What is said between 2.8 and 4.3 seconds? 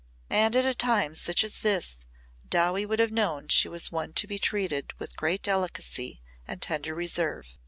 would have known she was one to